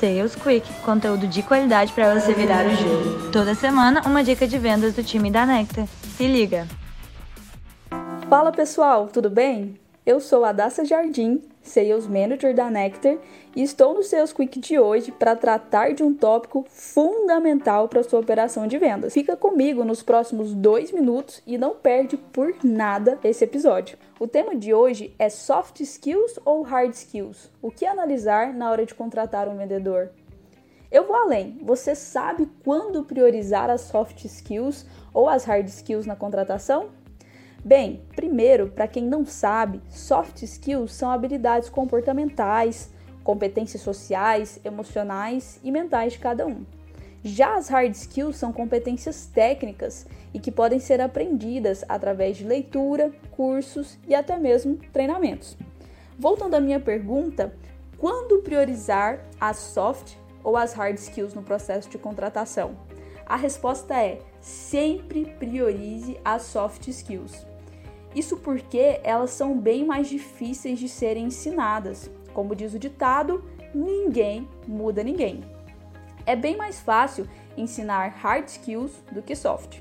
Sales 0.00 0.34
Quick, 0.34 0.66
conteúdo 0.82 1.26
de 1.28 1.42
qualidade 1.42 1.92
para 1.92 2.18
você 2.18 2.32
virar 2.32 2.64
o 2.64 2.74
jogo. 2.74 3.30
Toda 3.30 3.54
semana, 3.54 4.00
uma 4.06 4.24
dica 4.24 4.48
de 4.48 4.56
vendas 4.56 4.94
do 4.94 5.04
time 5.04 5.30
da 5.30 5.44
Nectar. 5.44 5.86
Se 6.16 6.26
liga! 6.26 6.66
Fala 8.30 8.50
pessoal, 8.50 9.08
tudo 9.08 9.28
bem? 9.28 9.78
Eu 10.10 10.18
sou 10.18 10.44
a 10.44 10.50
Daça 10.50 10.84
Jardim, 10.84 11.40
Sales 11.62 12.08
Manager 12.08 12.52
da 12.52 12.68
Nectar, 12.68 13.16
e 13.54 13.62
estou 13.62 13.94
no 13.94 14.02
Sales 14.02 14.32
Quick 14.32 14.58
de 14.58 14.76
hoje 14.76 15.12
para 15.12 15.36
tratar 15.36 15.94
de 15.94 16.02
um 16.02 16.12
tópico 16.12 16.66
fundamental 16.68 17.88
para 17.88 18.02
sua 18.02 18.18
operação 18.18 18.66
de 18.66 18.76
vendas. 18.76 19.14
Fica 19.14 19.36
comigo 19.36 19.84
nos 19.84 20.02
próximos 20.02 20.52
dois 20.52 20.90
minutos 20.90 21.40
e 21.46 21.56
não 21.56 21.76
perde 21.76 22.16
por 22.16 22.52
nada 22.64 23.20
esse 23.22 23.44
episódio. 23.44 23.96
O 24.18 24.26
tema 24.26 24.56
de 24.56 24.74
hoje 24.74 25.14
é 25.16 25.28
soft 25.28 25.78
skills 25.78 26.40
ou 26.44 26.62
hard 26.62 26.92
skills? 26.92 27.48
O 27.62 27.70
que 27.70 27.86
analisar 27.86 28.52
na 28.52 28.68
hora 28.68 28.84
de 28.84 28.96
contratar 28.96 29.46
um 29.46 29.58
vendedor? 29.58 30.10
Eu 30.90 31.06
vou 31.06 31.14
além. 31.14 31.56
Você 31.62 31.94
sabe 31.94 32.50
quando 32.64 33.04
priorizar 33.04 33.70
as 33.70 33.82
soft 33.82 34.24
skills 34.24 34.84
ou 35.14 35.28
as 35.28 35.44
hard 35.44 35.68
skills 35.68 36.04
na 36.04 36.16
contratação? 36.16 36.98
Bem, 37.62 38.00
primeiro, 38.16 38.68
para 38.68 38.88
quem 38.88 39.04
não 39.04 39.26
sabe, 39.26 39.82
soft 39.90 40.42
skills 40.42 40.94
são 40.94 41.10
habilidades 41.10 41.68
comportamentais, 41.68 42.90
competências 43.22 43.82
sociais, 43.82 44.58
emocionais 44.64 45.60
e 45.62 45.70
mentais 45.70 46.14
de 46.14 46.20
cada 46.20 46.46
um. 46.46 46.64
Já 47.22 47.56
as 47.56 47.68
hard 47.68 47.92
skills 47.94 48.36
são 48.36 48.50
competências 48.50 49.26
técnicas 49.26 50.06
e 50.32 50.38
que 50.38 50.50
podem 50.50 50.78
ser 50.78 51.02
aprendidas 51.02 51.84
através 51.86 52.38
de 52.38 52.44
leitura, 52.44 53.12
cursos 53.30 53.98
e 54.08 54.14
até 54.14 54.38
mesmo 54.38 54.78
treinamentos. 54.90 55.54
Voltando 56.18 56.54
à 56.54 56.60
minha 56.60 56.80
pergunta, 56.80 57.52
quando 57.98 58.42
priorizar 58.42 59.20
as 59.38 59.58
soft 59.58 60.16
ou 60.42 60.56
as 60.56 60.72
hard 60.72 60.96
skills 60.96 61.34
no 61.34 61.42
processo 61.42 61.90
de 61.90 61.98
contratação? 61.98 62.74
A 63.26 63.36
resposta 63.36 63.94
é: 63.94 64.18
sempre 64.40 65.26
priorize 65.38 66.18
as 66.24 66.42
soft 66.42 66.88
skills. 66.88 67.46
Isso 68.14 68.36
porque 68.38 69.00
elas 69.04 69.30
são 69.30 69.56
bem 69.56 69.84
mais 69.84 70.08
difíceis 70.08 70.78
de 70.78 70.88
serem 70.88 71.26
ensinadas. 71.26 72.10
Como 72.32 72.56
diz 72.56 72.74
o 72.74 72.78
ditado, 72.78 73.44
ninguém 73.74 74.48
muda 74.66 75.02
ninguém. 75.02 75.44
É 76.26 76.34
bem 76.34 76.56
mais 76.56 76.80
fácil 76.80 77.28
ensinar 77.56 78.08
hard 78.08 78.48
skills 78.48 79.02
do 79.12 79.22
que 79.22 79.34
soft. 79.34 79.80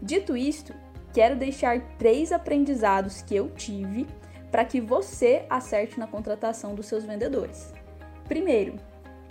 Dito 0.00 0.36
isto, 0.36 0.74
quero 1.12 1.36
deixar 1.36 1.80
três 1.96 2.32
aprendizados 2.32 3.22
que 3.22 3.34
eu 3.34 3.50
tive 3.50 4.06
para 4.50 4.64
que 4.64 4.80
você 4.80 5.46
acerte 5.48 5.98
na 5.98 6.06
contratação 6.06 6.74
dos 6.74 6.86
seus 6.86 7.04
vendedores. 7.04 7.72
Primeiro, 8.28 8.76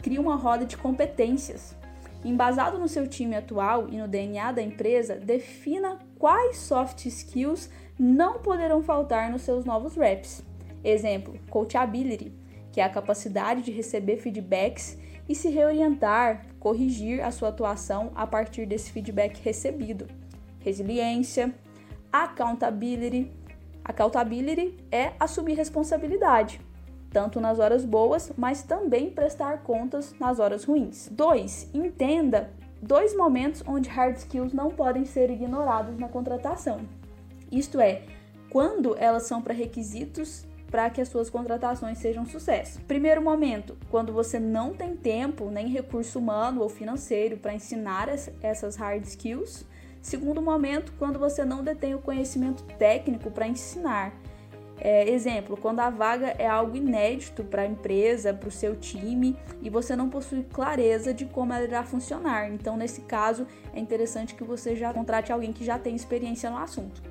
crie 0.01 0.19
uma 0.19 0.35
roda 0.35 0.65
de 0.65 0.75
competências. 0.75 1.75
Embasado 2.23 2.79
no 2.79 2.87
seu 2.87 3.05
time 3.05 3.35
atual 3.35 3.89
e 3.89 3.97
no 3.97 4.07
DNA 4.07 4.53
da 4.53 4.61
empresa, 4.61 5.15
defina 5.15 5.99
quais 6.17 6.57
soft 6.57 7.05
skills 7.05 7.69
não 7.99 8.39
poderão 8.39 8.81
faltar 8.81 9.29
nos 9.29 9.41
seus 9.41 9.65
novos 9.65 9.95
reps. 9.95 10.41
Exemplo, 10.83 11.37
coachability, 11.49 12.31
que 12.71 12.79
é 12.79 12.83
a 12.83 12.89
capacidade 12.89 13.61
de 13.61 13.71
receber 13.71 14.17
feedbacks 14.17 14.97
e 15.27 15.35
se 15.35 15.49
reorientar, 15.49 16.45
corrigir 16.59 17.21
a 17.23 17.31
sua 17.31 17.49
atuação 17.49 18.11
a 18.15 18.25
partir 18.25 18.65
desse 18.65 18.91
feedback 18.91 19.41
recebido. 19.43 20.07
Resiliência, 20.59 21.53
accountability. 22.11 23.31
Accountability 23.83 24.77
é 24.89 25.11
assumir 25.19 25.55
responsabilidade, 25.55 26.61
tanto 27.13 27.39
nas 27.39 27.59
horas 27.59 27.85
boas, 27.85 28.33
mas 28.35 28.63
também 28.63 29.11
prestar 29.11 29.59
contas 29.59 30.13
nas 30.19 30.39
horas 30.39 30.63
ruins. 30.63 31.07
2. 31.11 31.69
Entenda 31.73 32.49
dois 32.81 33.15
momentos 33.15 33.63
onde 33.65 33.87
hard 33.87 34.17
skills 34.17 34.51
não 34.51 34.69
podem 34.69 35.05
ser 35.05 35.29
ignorados 35.29 35.97
na 35.97 36.09
contratação. 36.09 36.81
Isto 37.51 37.79
é, 37.79 38.01
quando 38.49 38.97
elas 38.97 39.23
são 39.23 39.41
pré-requisitos 39.41 40.45
para 40.69 40.89
que 40.89 40.99
as 40.99 41.07
suas 41.07 41.29
contratações 41.29 41.99
sejam 41.99 42.25
sucesso. 42.25 42.81
Primeiro 42.87 43.21
momento, 43.21 43.77
quando 43.91 44.11
você 44.11 44.39
não 44.39 44.73
tem 44.73 44.95
tempo, 44.95 45.51
nem 45.51 45.67
recurso 45.67 46.17
humano 46.17 46.61
ou 46.61 46.67
financeiro 46.67 47.37
para 47.37 47.53
ensinar 47.53 48.09
essas 48.41 48.75
hard 48.75 49.03
skills. 49.05 49.67
Segundo 50.01 50.41
momento, 50.41 50.91
quando 50.97 51.19
você 51.19 51.45
não 51.45 51.63
detém 51.63 51.93
o 51.93 51.99
conhecimento 51.99 52.63
técnico 52.79 53.29
para 53.29 53.47
ensinar. 53.47 54.13
É, 54.85 55.09
exemplo, 55.09 55.55
quando 55.55 55.79
a 55.79 55.89
vaga 55.89 56.35
é 56.37 56.45
algo 56.45 56.75
inédito 56.75 57.41
para 57.41 57.61
a 57.61 57.65
empresa, 57.65 58.33
para 58.33 58.49
o 58.49 58.51
seu 58.51 58.75
time 58.75 59.37
e 59.61 59.69
você 59.69 59.95
não 59.95 60.09
possui 60.09 60.43
clareza 60.43 61.13
de 61.13 61.23
como 61.23 61.53
ela 61.53 61.63
irá 61.63 61.85
funcionar. 61.85 62.51
Então, 62.51 62.75
nesse 62.75 62.99
caso, 63.03 63.47
é 63.73 63.79
interessante 63.79 64.35
que 64.35 64.43
você 64.43 64.75
já 64.75 64.93
contrate 64.93 65.31
alguém 65.31 65.53
que 65.53 65.63
já 65.63 65.79
tem 65.79 65.95
experiência 65.95 66.49
no 66.49 66.57
assunto. 66.57 67.01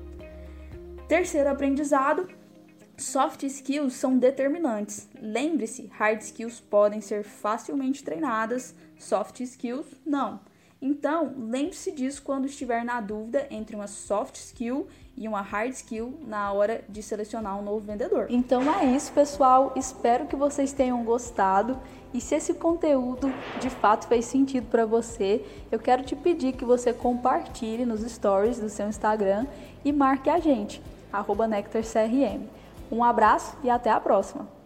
Terceiro 1.07 1.49
aprendizado: 1.49 2.29
soft 2.95 3.41
skills 3.41 3.95
são 3.95 4.19
determinantes. 4.19 5.09
Lembre-se, 5.19 5.89
hard 5.93 6.21
skills 6.21 6.59
podem 6.59 7.01
ser 7.01 7.23
facilmente 7.23 8.03
treinadas, 8.03 8.75
soft 8.99 9.39
skills 9.39 9.87
não. 10.05 10.39
Então, 10.85 11.33
lembre-se 11.37 11.93
disso 11.93 12.21
quando 12.21 12.45
estiver 12.45 12.83
na 12.83 12.99
dúvida 12.99 13.47
entre 13.49 13.73
uma 13.73 13.87
soft 13.87 14.35
skill 14.35 14.85
e 15.15 15.29
uma 15.29 15.39
hard 15.39 15.71
skill 15.71 16.19
na 16.27 16.51
hora 16.51 16.83
de 16.89 17.01
selecionar 17.01 17.57
um 17.57 17.61
novo 17.61 17.79
vendedor. 17.79 18.27
Então 18.29 18.61
é 18.77 18.83
isso, 18.87 19.13
pessoal. 19.13 19.71
Espero 19.77 20.27
que 20.27 20.35
vocês 20.35 20.73
tenham 20.73 21.01
gostado. 21.05 21.79
E 22.13 22.19
se 22.19 22.35
esse 22.35 22.53
conteúdo 22.55 23.31
de 23.61 23.69
fato 23.69 24.07
fez 24.07 24.25
sentido 24.25 24.67
para 24.67 24.85
você, 24.85 25.45
eu 25.71 25.79
quero 25.79 26.03
te 26.03 26.17
pedir 26.17 26.51
que 26.51 26.65
você 26.65 26.91
compartilhe 26.91 27.85
nos 27.85 28.01
stories 28.01 28.59
do 28.59 28.67
seu 28.67 28.89
Instagram 28.89 29.47
e 29.85 29.93
marque 29.93 30.29
a 30.29 30.37
gente, 30.37 30.81
arroba 31.13 31.47
NectarCRM. 31.47 32.45
Um 32.91 33.05
abraço 33.05 33.57
e 33.63 33.69
até 33.69 33.89
a 33.89 34.01
próxima! 34.01 34.62